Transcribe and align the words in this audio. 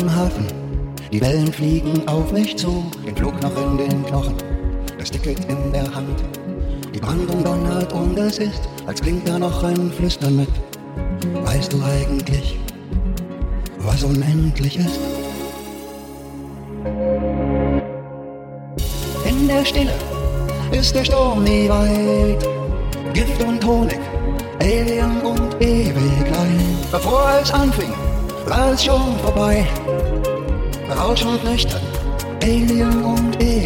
im 0.00 0.14
Hafen. 0.14 0.46
Die 1.12 1.20
Wellen 1.20 1.52
fliegen 1.52 2.06
auf 2.06 2.32
mich 2.32 2.56
zu, 2.56 2.84
den 3.06 3.16
Flug 3.16 3.40
noch 3.42 3.56
in 3.56 3.78
den 3.78 4.04
Knochen, 4.06 4.34
das 4.98 5.10
Ticket 5.10 5.38
in 5.48 5.72
der 5.72 5.94
Hand. 5.94 6.22
Die 6.94 6.98
Brandung 6.98 7.42
donnert 7.42 7.92
und 7.92 8.18
es 8.18 8.38
ist, 8.38 8.68
als 8.86 9.00
klingt 9.00 9.26
da 9.26 9.38
noch 9.38 9.62
ein 9.62 9.90
Flüstern 9.92 10.36
mit. 10.36 10.48
Weißt 11.44 11.72
du 11.72 11.82
eigentlich, 11.82 12.58
was 13.78 14.02
unendlich 14.02 14.78
ist? 14.78 15.00
In 19.24 19.48
der 19.48 19.64
Stille 19.64 19.94
ist 20.72 20.94
der 20.94 21.04
Sturm 21.04 21.44
nie 21.44 21.68
weit. 21.68 22.46
Gift 23.14 23.42
und 23.42 23.64
Honig, 23.64 24.00
Alien 24.60 25.20
und 25.22 25.54
Ewigkeit. 25.60 26.90
Bevor 26.90 27.30
es 27.40 27.50
anfing, 27.50 27.92
war 28.46 28.72
es 28.72 28.84
schon 28.84 29.18
vorbei. 29.22 29.66
Berauschend 30.88 31.42
nüchtern, 31.44 31.82
Alien 32.42 33.04
und 33.04 33.42
Ewigkeit. 33.42 33.65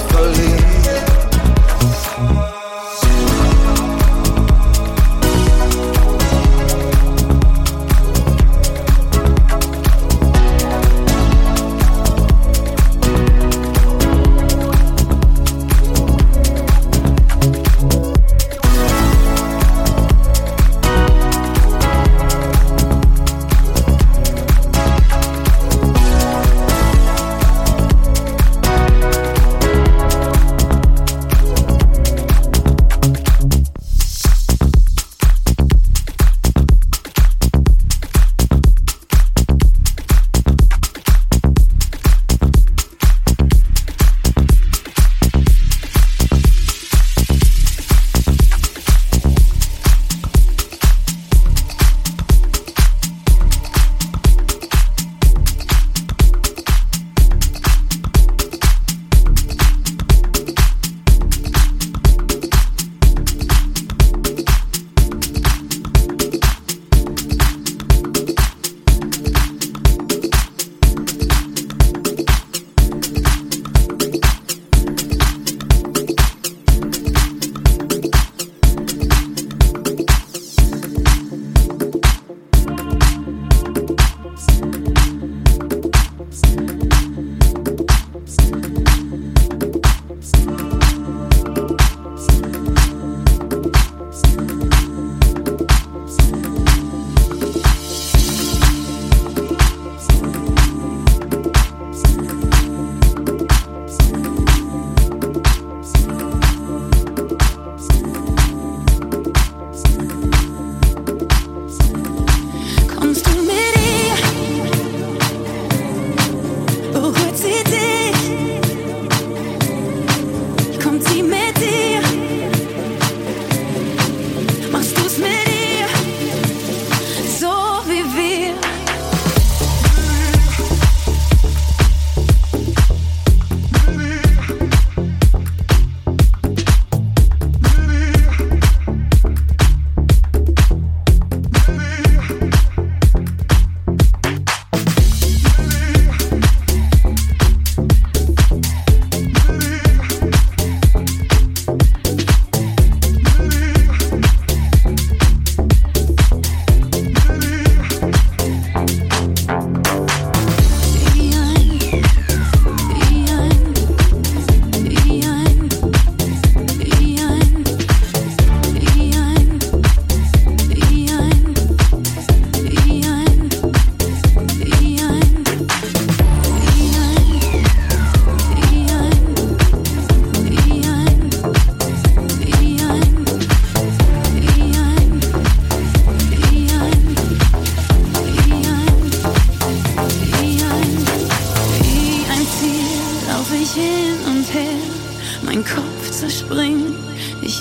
broccoli 0.11 0.50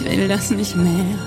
verlieren. 0.03 0.21
will 0.21 0.29
das 0.29 0.51
nicht 0.51 0.77
mehr. 0.77 1.19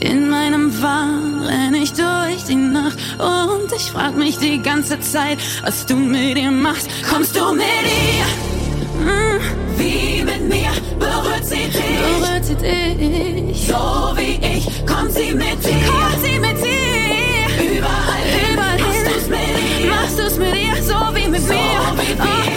In 0.00 0.28
meinem 0.28 0.82
Wahn 0.82 1.42
renn 1.46 1.74
ich 1.74 1.92
durch 1.92 2.44
die 2.48 2.54
Nacht 2.54 2.98
und 3.18 3.72
ich 3.74 3.90
frag 3.90 4.16
mich 4.16 4.38
die 4.38 4.60
ganze 4.60 4.98
Zeit, 5.00 5.38
was 5.62 5.86
du 5.86 5.96
mit 5.96 6.38
ihr 6.38 6.50
machst. 6.50 6.88
Kommst 7.10 7.36
du 7.36 7.52
mit 7.52 7.64
ihr? 7.64 9.04
Mm. 9.04 9.40
Wie 9.76 10.22
mit 10.22 10.48
mir 10.48 10.70
berührt 10.98 11.44
sie 11.44 11.66
dich? 11.66 11.98
Berührt 12.20 12.44
sie 12.44 12.54
dich? 12.54 13.66
So 13.66 14.16
wie 14.16 14.40
ich, 14.44 14.86
kommt 14.86 15.12
sie 15.12 15.34
mit 15.34 15.64
dir? 15.64 15.86
Kommt 15.86 16.22
sie 16.22 16.38
mit 16.38 16.58
dir? 16.58 17.78
Überall, 17.78 18.24
überall 18.52 18.78
hin. 18.78 18.86
Machst 18.86 19.06
du's 19.06 19.28
mit 19.28 19.38
ihr? 19.80 19.90
Machst 19.90 20.18
du's 20.18 20.38
mit 20.38 20.54
ihr? 20.54 20.82
So 20.82 20.94
wie 21.14 21.28
mit 21.28 21.42
so 21.42 21.52
mir? 21.52 21.60
Wie 21.96 22.14
oh, 22.20 22.53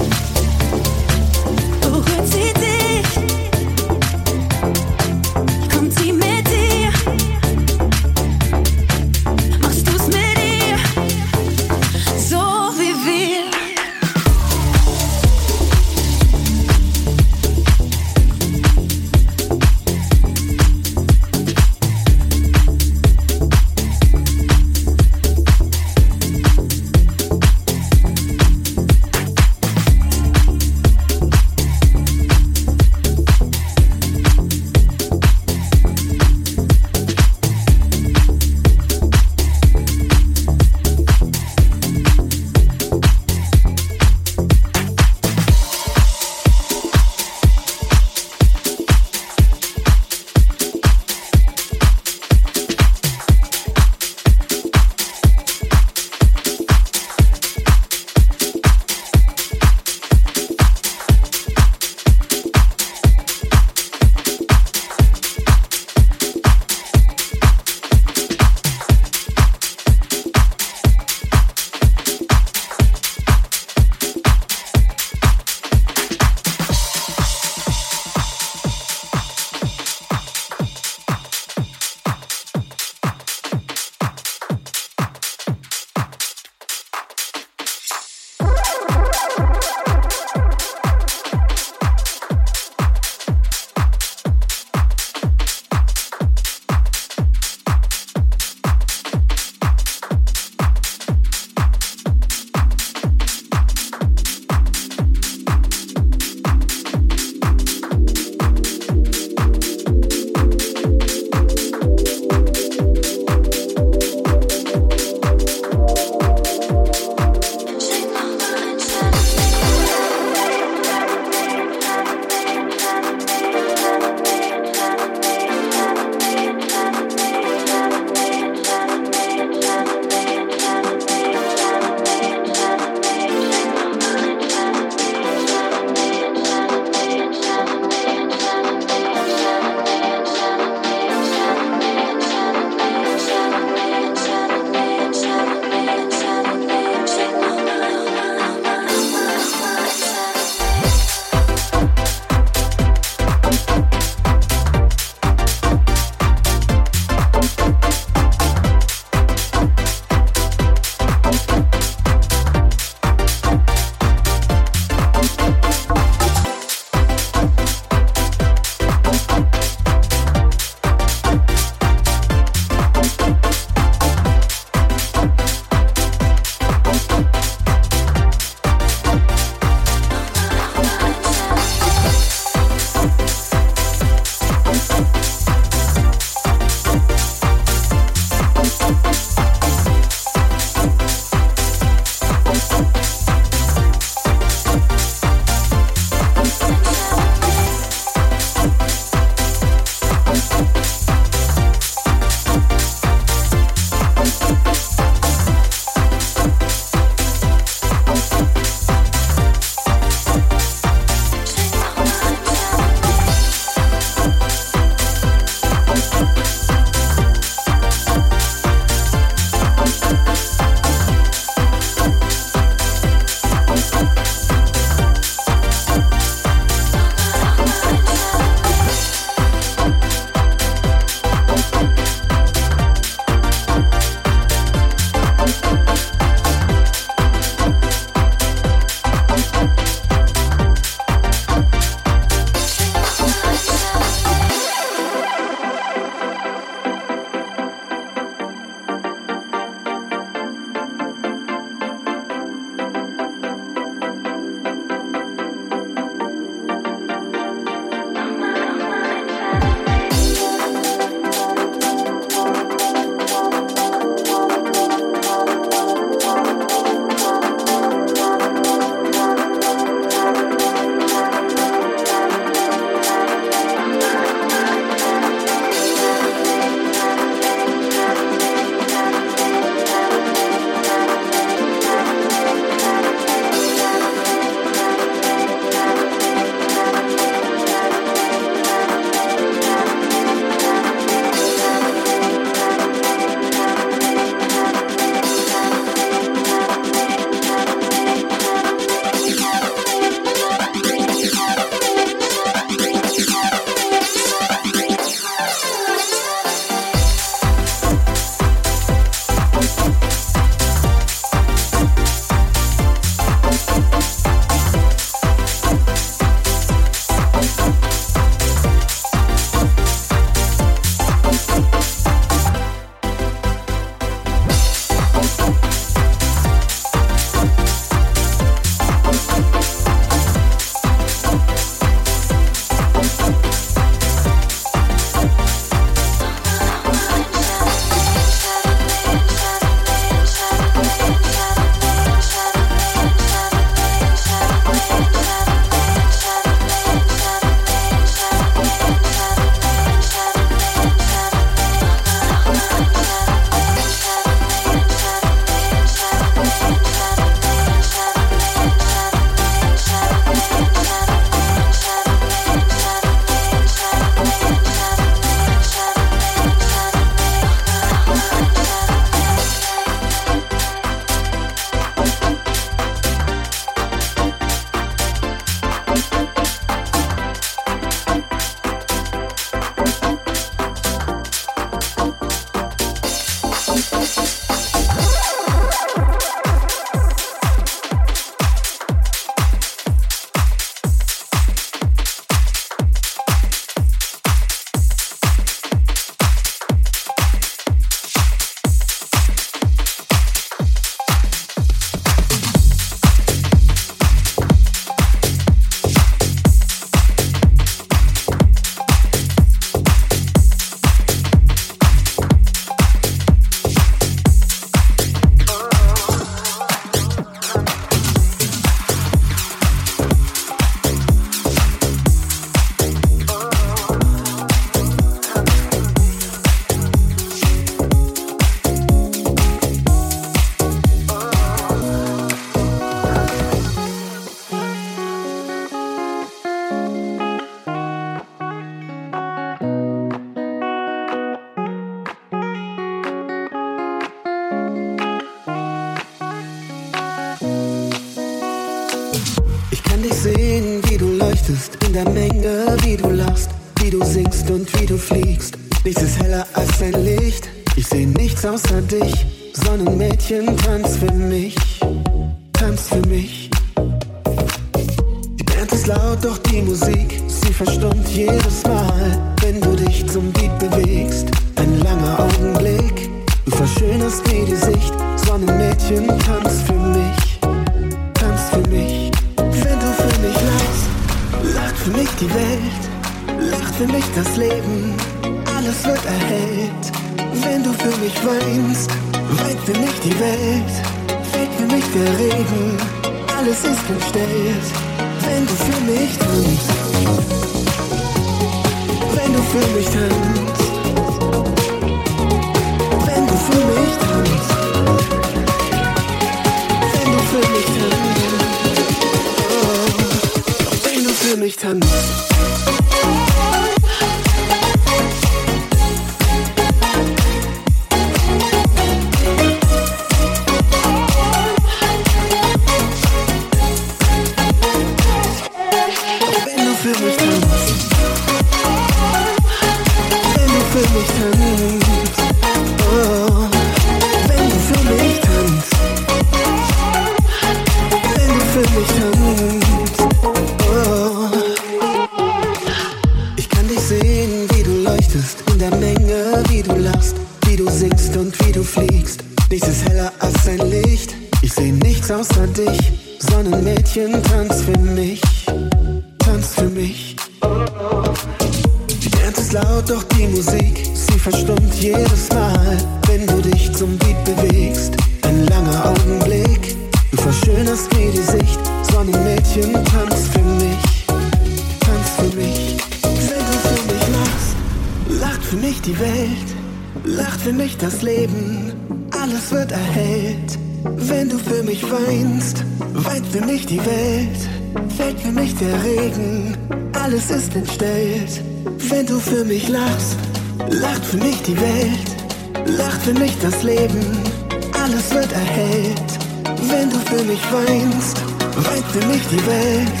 für 598.92 599.06
mich 599.06 599.22
die 599.28 599.46
Welt, 599.46 600.00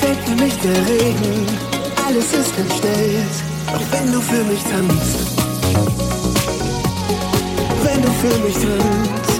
fällt 0.00 0.18
für 0.20 0.42
mich 0.42 0.54
der 0.60 0.86
Regen, 0.86 1.46
alles 2.06 2.32
ist 2.32 2.58
entstellt, 2.58 3.28
auch 3.66 3.82
wenn 3.90 4.10
du 4.10 4.20
für 4.20 4.42
mich 4.44 4.62
tanzt. 4.62 5.18
Wenn 7.82 8.02
du 8.02 8.10
für 8.10 8.38
mich 8.44 8.54
tanzt. 8.54 9.31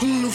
Und 0.00 0.22
du 0.22 0.30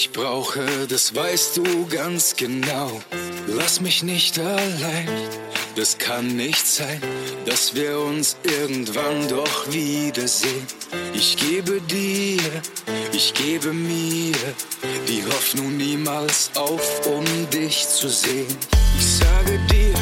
ich 0.00 0.12
brauche, 0.12 0.64
das 0.88 1.12
weißt 1.16 1.56
du 1.56 1.86
ganz 1.88 2.36
genau. 2.36 3.02
Lass 3.48 3.80
mich 3.80 4.04
nicht 4.04 4.38
allein, 4.38 5.08
das 5.74 5.98
kann 5.98 6.36
nicht 6.36 6.64
sein, 6.64 7.02
dass 7.46 7.74
wir 7.74 7.98
uns 7.98 8.36
irgendwann 8.44 9.26
doch 9.26 9.72
wiedersehen. 9.72 10.66
Ich 11.14 11.36
gebe 11.36 11.80
dir, 11.80 12.38
ich 13.12 13.34
gebe 13.34 13.72
mir 13.72 14.36
die 15.08 15.24
Hoffnung 15.24 15.76
niemals 15.76 16.52
auf, 16.54 17.04
um 17.06 17.24
dich 17.50 17.88
zu 17.88 18.08
sehen. 18.08 18.56
Ich 18.96 19.06
sage 19.16 19.58
dir, 19.68 19.94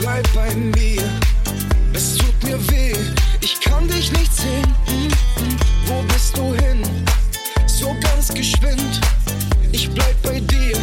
bleib 0.00 0.26
bei 0.34 0.52
mir. 0.52 1.02
Es 1.92 2.16
tut 2.16 2.42
mir 2.42 2.70
weh, 2.70 2.96
ich 3.40 3.60
kann 3.60 3.86
dich 3.86 4.10
nicht 4.10 4.34
sehen. 4.34 4.74
Wo 5.86 6.02
bist 6.02 6.36
du 6.36 6.54
hin? 6.54 7.05
Ganz 8.26 8.38
geschwind. 8.38 9.00
Ich 9.70 9.88
bleib 9.88 10.20
bei 10.22 10.40
dir, 10.40 10.76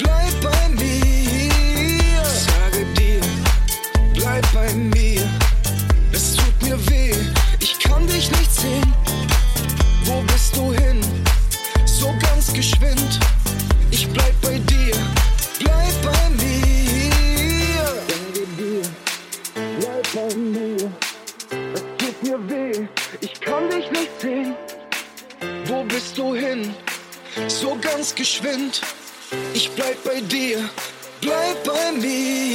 bleib 0.00 0.40
bei 0.42 0.68
mir. 0.68 2.22
Sage 2.26 2.84
dir, 2.94 3.20
bleib 4.12 4.44
bei 4.52 4.70
mir. 4.74 5.22
Es 6.12 6.36
tut 6.36 6.62
mir 6.62 6.90
weh, 6.90 7.14
ich 7.60 7.78
kann 7.78 8.06
dich 8.06 8.30
nicht 8.32 8.54
sehen. 8.54 8.94
Wo 10.04 10.20
bist 10.26 10.54
du 10.56 10.74
hin? 10.74 11.00
So 11.86 12.14
ganz 12.20 12.52
geschwind. 12.52 13.18
Ich 13.90 14.06
bleib 14.08 14.33
Ich 29.56 29.70
bleib 29.70 30.02
bei 30.02 30.20
dir, 30.20 30.68
bleib 31.20 31.62
bei 31.62 31.92
mir. 31.92 32.53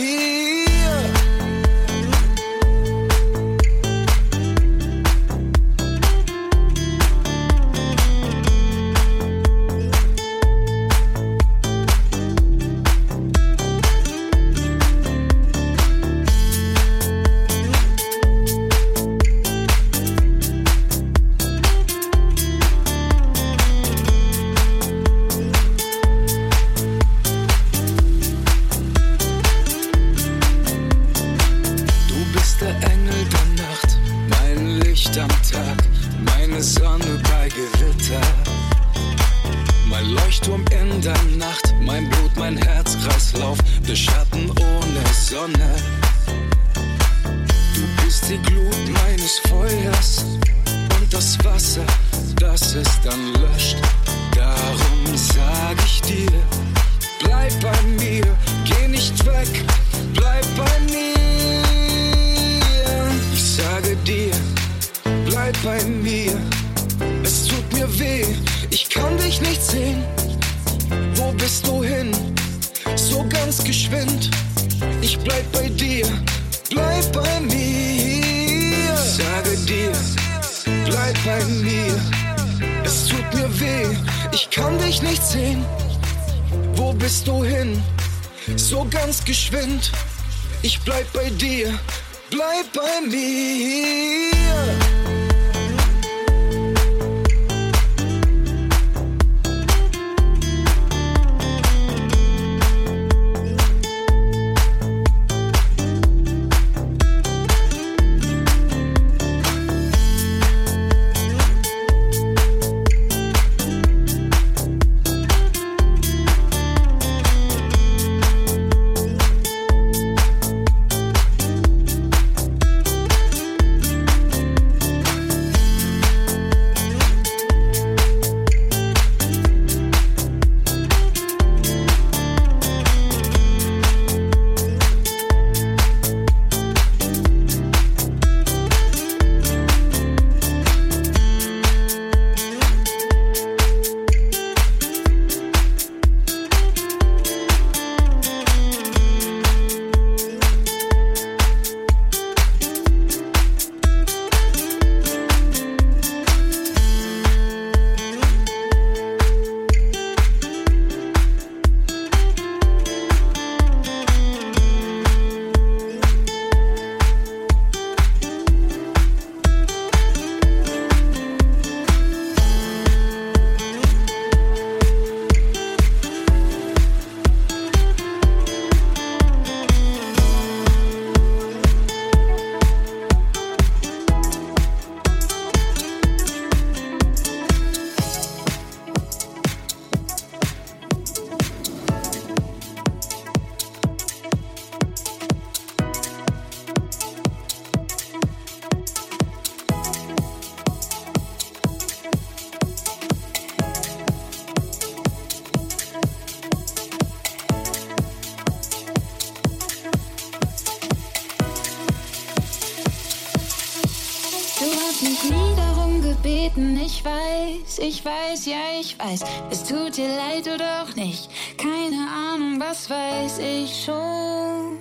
weiß, 217.69 217.79
ich 217.79 218.03
weiß, 218.03 218.45
ja, 218.45 218.79
ich 218.79 218.97
weiß. 218.97 219.21
Es 219.51 219.63
tut 219.63 219.97
dir 219.97 220.07
leid 220.07 220.47
oder 220.47 220.83
auch 220.83 220.95
nicht. 220.95 221.29
Keine 221.57 222.07
Ahnung, 222.09 222.59
was 222.59 222.89
weiß 222.89 223.39
ich 223.39 223.85
schon. 223.85 224.77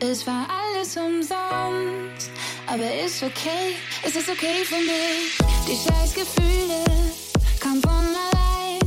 Es 0.00 0.26
war 0.26 0.46
alles 0.48 0.96
umsonst. 0.96 2.30
Aber 2.66 2.84
ist 3.04 3.22
okay, 3.22 3.76
es 4.04 4.16
ist 4.16 4.28
okay 4.28 4.64
für 4.64 4.76
mich. 4.76 5.38
Die 5.66 5.76
scheiß 5.76 6.14
Gefühle 6.14 6.84
kommen 7.62 7.82
von 7.82 7.92
allein. 7.92 8.80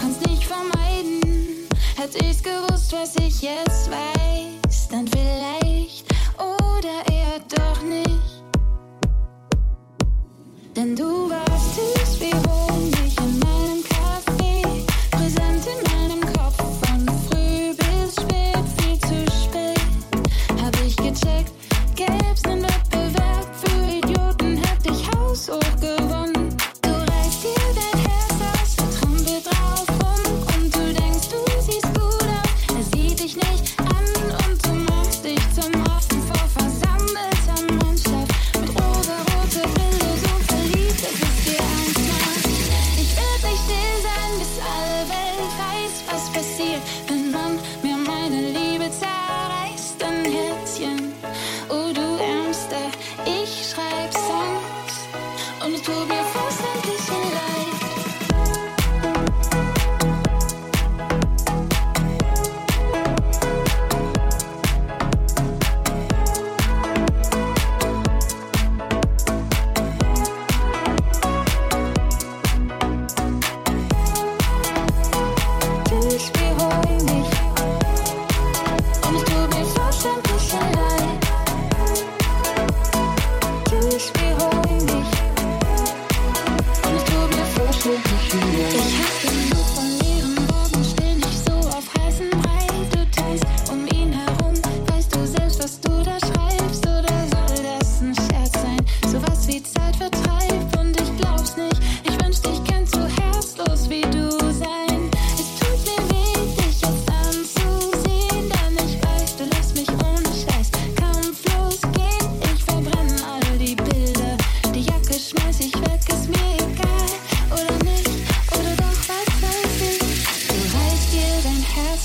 Kannst 0.00 0.26
nicht 0.26 0.44
vermeiden. 0.44 1.68
Hätte 1.96 2.24
ich's 2.24 2.42
gewusst, 2.42 2.92
was 2.92 3.14
ich 3.16 3.42
jetzt 3.42 3.90
weiß, 3.90 4.88
dann 4.90 5.06
vielleicht 5.08 6.06
oder 6.38 7.14
eher 7.14 7.40
doch 7.54 7.82
nicht. 7.82 8.14
Denn 10.76 10.96
du 10.96 11.23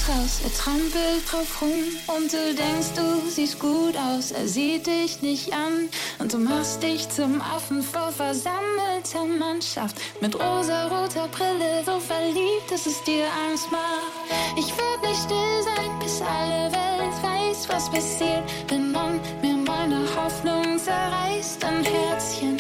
aus, 0.10 0.42
er 0.44 0.54
trampelt 0.54 1.24
drauf 1.30 1.62
rum 1.62 1.84
und 2.16 2.32
du 2.32 2.54
denkst, 2.56 2.90
du 2.96 3.30
siehst 3.30 3.60
gut 3.60 3.96
aus, 3.96 4.32
er 4.32 4.48
sieht 4.48 4.88
dich 4.88 5.22
nicht 5.22 5.54
an 5.54 5.90
und 6.20 6.34
du 6.34 6.38
machst 6.38 6.82
dich 6.82 7.08
zum 7.10 7.42
Affen 7.42 7.84
vor 7.84 8.12
versammelter 8.12 9.26
Mannschaft 9.38 9.96
mit 10.22 10.36
rosa-roter 10.36 11.28
Brille, 11.28 11.84
so 11.86 12.00
verliebt, 12.00 12.72
dass 12.72 12.86
es 12.86 13.02
dir 13.04 13.26
Angst 13.50 13.72
macht. 13.72 14.58
Ich 14.58 14.68
werd 14.78 15.02
nicht 15.02 15.22
still 15.22 15.64
sein, 15.64 16.00
bis 16.00 16.22
alle 16.22 16.72
Welt 16.72 17.24
weiß, 17.24 17.70
was 17.70 17.90
passiert, 17.90 18.44
wenn 18.68 18.92
man 18.92 19.20
mir 19.42 19.56
meine 19.56 20.06
Hoffnung 20.16 20.78
zerreißt 20.78 21.64
ein 21.64 21.84
Herzchen. 21.84 22.59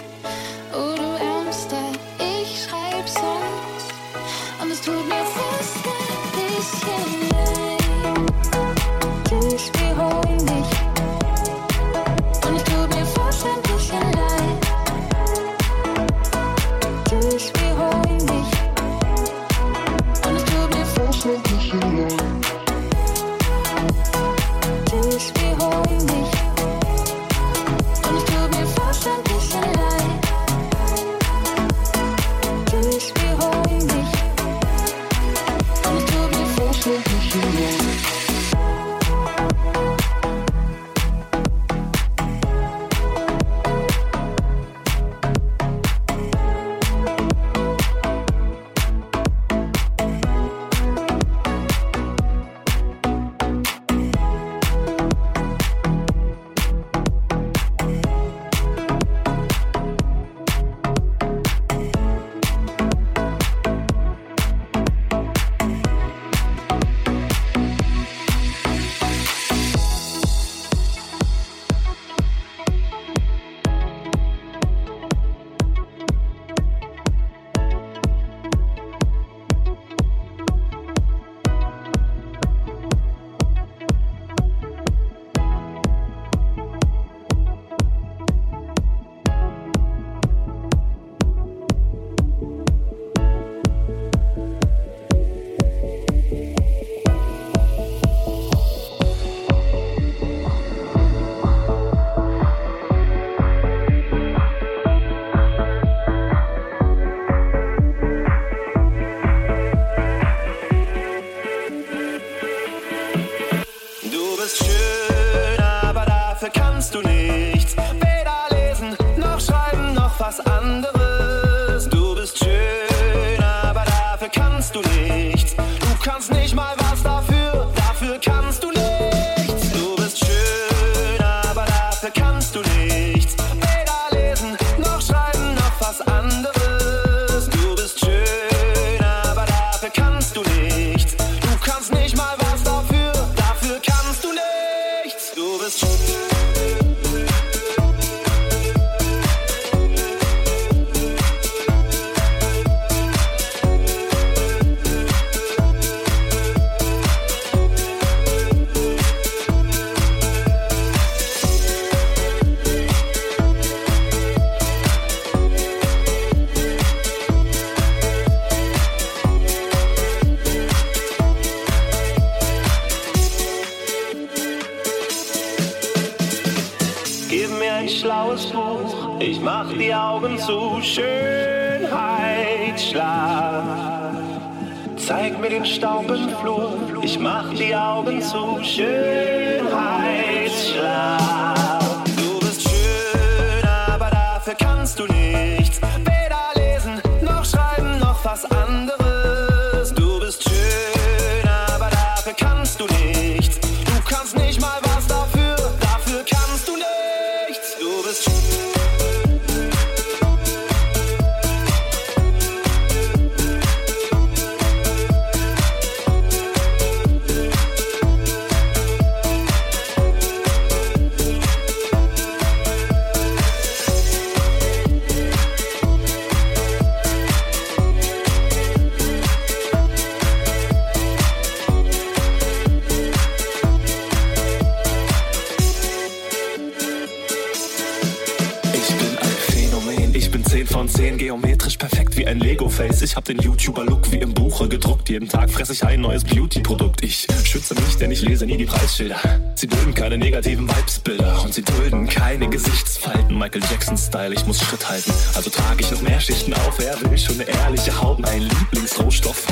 Blueface. 242.80 243.01
Ich 243.01 243.15
hab 243.15 243.25
den 243.25 243.39
YouTuber-Look 243.39 244.11
wie 244.11 244.17
im 244.17 244.34
Buche 244.34 244.67
gedruckt. 244.67 245.09
Jeden 245.09 245.27
Tag 245.27 245.49
fress 245.49 245.69
ich 245.69 245.84
ein 245.84 246.01
neues 246.01 246.23
Beauty-Produkt. 246.23 247.03
Ich 247.03 247.27
schütze 247.43 247.75
mich, 247.75 247.97
denn 247.97 248.11
ich 248.11 248.21
lese 248.21 248.45
nie 248.45 248.57
die 248.57 248.65
Preisschilder. 248.65 249.19
Sie 249.55 249.67
dulden 249.67 249.93
keine 249.93 250.17
negativen 250.17 250.67
Vibesbilder 250.67 251.43
und 251.43 251.53
sie 251.53 251.63
dulden 251.63 252.07
keine 252.07 252.49
Gesichtsfalten. 252.49 253.38
Michael 253.38 253.61
Jackson-Style, 253.69 254.34
ich 254.34 254.45
muss 254.45 254.61
Schritt 254.61 254.89
halten. 254.89 255.11
Also 255.36 255.49
trage 255.49 255.82
ich 255.82 255.91
noch 255.91 256.01
mehr 256.01 256.19
Schichten 256.19 256.53
auf. 256.53 256.80
Er 256.80 256.99
will 257.01 257.17
schon 257.17 257.36
eine 257.36 257.49
ehrliche 257.49 258.01
Haut 258.01 258.19
mein 258.19 258.43
Lieblingsrohstoff? 258.43 259.45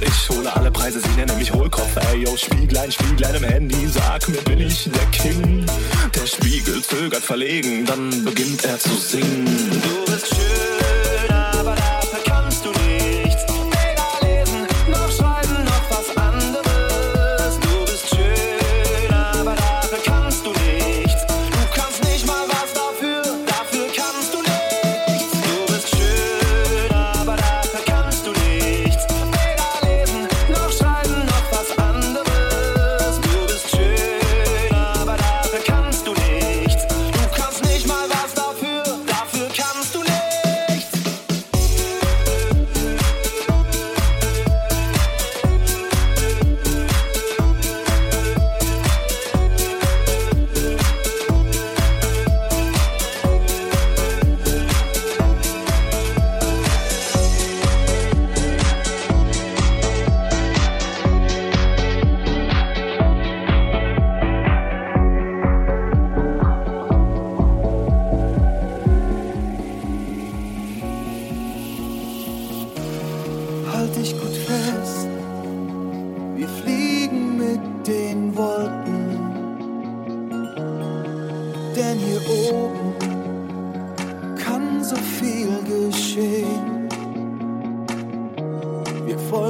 Ich 0.00 0.28
hole 0.30 0.54
alle 0.54 0.70
Preise, 0.70 1.00
sie 1.00 1.10
nennen 1.16 1.38
mich 1.38 1.52
Hohlkopf. 1.52 1.96
Ey, 1.96 2.22
yo, 2.22 2.36
Spieglein, 2.36 2.90
Spieglein 2.90 3.34
im 3.34 3.44
Handy, 3.44 3.86
sag 3.86 4.26
mir, 4.28 4.40
bin 4.42 4.60
ich 4.60 4.88
der 4.90 5.06
King? 5.06 5.66
Der 6.14 6.26
Spiegel 6.26 6.82
zögert 6.82 7.22
verlegen, 7.22 7.84
dann 7.84 8.24
beginnt 8.24 8.64
er 8.64 8.78
zu 8.78 8.94
singen. 8.94 9.44
Du 9.44 10.12
bist 10.12 10.28
schön. 10.28 10.79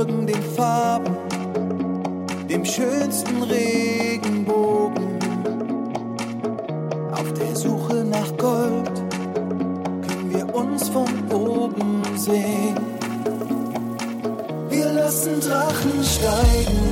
folgen 0.01 0.27
den 0.27 0.43
Farben, 0.57 1.15
dem 2.49 2.65
schönsten 2.65 3.43
Regenbogen. 3.43 5.19
Auf 7.13 7.33
der 7.35 7.55
Suche 7.55 7.97
nach 8.05 8.35
Gold 8.39 8.95
können 9.35 10.31
wir 10.31 10.55
uns 10.55 10.89
von 10.89 11.07
oben 11.31 12.03
sehen. 12.17 12.79
Wir 14.71 14.91
lassen 14.91 15.39
Drachen 15.41 16.03
steigen. 16.03 16.90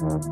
Mm-hmm. 0.00 0.29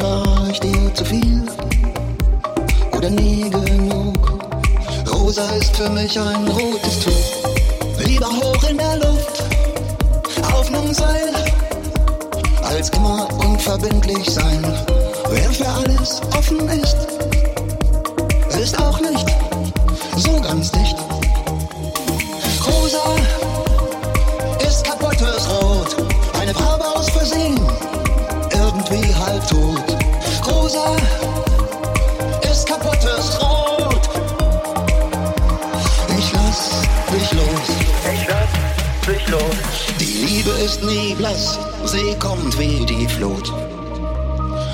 War 0.00 0.48
ich 0.50 0.60
dir 0.60 0.94
zu 0.94 1.04
viel 1.04 1.42
oder 2.96 3.10
nie 3.10 3.50
genug. 3.50 4.38
Rosa 5.12 5.48
ist 5.50 5.76
für 5.76 5.88
mich 5.90 6.18
ein 6.18 6.48
rotes 6.48 7.00
Tuch. 7.00 8.04
Lieber 8.06 8.28
hoch 8.28 8.62
in 8.68 8.78
der 8.78 8.96
Luft, 8.96 9.42
auf 10.52 10.70
nem 10.70 10.92
Seil, 10.92 11.32
als 12.62 12.88
immer 12.90 13.28
unverbindlich 13.38 14.30
sein. 14.30 14.64
Wer 15.30 15.50
für 15.50 15.68
alles 15.68 16.20
offen 16.36 16.68
ist, 16.68 16.96
ist 18.60 18.78
auch 18.80 19.00
nicht 19.00 19.26
so 20.16 20.40
ganz 20.40 20.70
dicht. 20.72 20.96
Rosa 22.66 23.02
ist 24.66 24.84
kaputtes 24.84 25.48
Rot, 25.50 25.96
eine 26.40 26.54
Farbe 26.54 26.84
aus 26.84 27.08
Versehen, 27.10 27.58
halb 29.34 29.46
tot. 29.48 29.96
Rosa 30.46 30.96
ist 32.50 32.66
kaputtes 32.66 33.40
Rot. 33.40 34.08
Ich 36.18 36.32
lass 36.32 36.70
dich 37.12 37.32
los. 37.32 37.66
Ich 38.12 38.28
lass 38.28 39.06
dich 39.06 39.28
los. 39.28 39.56
Die 40.00 40.26
Liebe 40.26 40.50
ist 40.50 40.82
nie 40.82 41.14
blass, 41.14 41.58
sie 41.84 42.14
kommt 42.18 42.58
wie 42.58 42.84
die 42.86 43.08
Flut. 43.08 43.52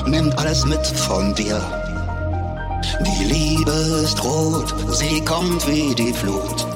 Nimmt 0.07 0.37
alles 0.39 0.65
mit 0.67 0.87
von 0.87 1.35
dir. 1.35 1.61
Die 3.07 3.25
Liebe 3.25 4.03
ist 4.03 4.23
rot, 4.25 4.75
sie 4.91 5.21
kommt 5.25 5.67
wie 5.69 5.95
die 5.95 6.13
Flut. 6.13 6.67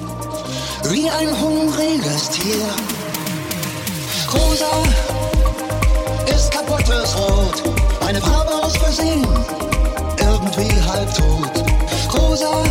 Wie 0.90 1.08
ein 1.10 1.30
hungriges 1.40 2.30
Tier. 2.30 2.66
Rosa 4.32 5.23
ist 6.44 6.52
kaputtes 6.52 7.16
Rot, 7.16 7.62
eine 8.06 8.20
Farbe 8.20 8.52
aus 8.62 8.76
Versehen, 8.76 9.26
irgendwie 10.18 10.82
halb 10.82 11.14
tot. 11.14 11.64
Rosa 12.12 12.62